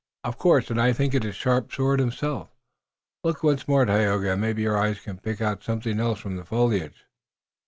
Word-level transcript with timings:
"Of 0.23 0.39
course, 0.39 0.71
and 0.71 0.81
I 0.81 0.93
think 0.93 1.13
it 1.13 1.23
is 1.23 1.35
Sharp 1.35 1.71
Sword 1.71 1.99
himself." 1.99 2.49
"Look 3.23 3.43
once 3.43 3.67
more, 3.67 3.85
Tayoga, 3.85 4.31
and 4.31 4.41
maybe 4.41 4.63
your 4.63 4.75
eyes 4.75 4.99
can 4.99 5.19
pick 5.19 5.41
out 5.41 5.61
something 5.63 5.99
else 5.99 6.19
from 6.19 6.37
the 6.37 6.43
foliage." 6.43 7.05